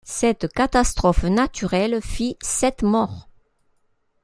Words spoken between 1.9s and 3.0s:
fit sept